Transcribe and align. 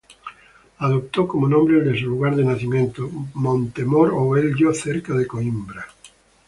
Adoptó 0.79 1.27
como 1.27 1.47
nombre 1.47 1.77
el 1.77 1.91
de 1.93 1.99
su 1.99 2.07
lugar 2.09 2.35
de 2.35 2.43
nacimiento, 2.43 3.07
Montemor-o-Velho, 3.35 4.73
cerca 4.73 5.13
de 5.13 5.27
Coímbra. 5.27 5.85